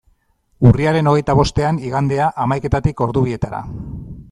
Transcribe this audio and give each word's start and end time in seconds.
Urriaren 0.69 1.09
hogeita 1.11 1.35
bostean, 1.41 1.79
igandea, 1.91 2.31
hamaiketatik 2.45 3.07
ordu 3.09 3.25
bietara. 3.31 3.61